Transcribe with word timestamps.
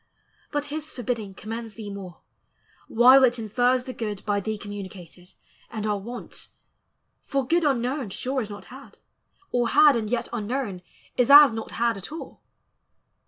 but 0.51 0.65
his 0.73 0.89
forbidding 0.91 1.35
Commends 1.35 1.75
thee 1.75 1.91
more, 1.91 2.21
while 2.87 3.23
it 3.23 3.37
infers 3.37 3.83
the 3.83 3.93
good 3.93 4.25
By 4.25 4.39
thee 4.39 4.57
communicated, 4.57 5.33
and 5.69 5.85
our 5.85 5.99
want: 5.99 6.47
For 7.23 7.45
good 7.45 7.63
unknown 7.63 8.09
sure 8.09 8.41
is 8.41 8.49
not 8.49 8.65
had, 8.73 8.97
or 9.51 9.69
had 9.69 9.95
And 9.95 10.09
yet 10.09 10.27
unknown 10.33 10.81
is 11.17 11.29
as 11.29 11.51
not 11.51 11.73
had 11.73 11.97
at 11.97 12.11
all. 12.11 12.41